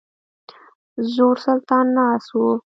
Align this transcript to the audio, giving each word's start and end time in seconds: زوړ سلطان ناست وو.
زوړ 1.13 1.35
سلطان 1.45 1.85
ناست 1.97 2.29
وو. 2.33 2.51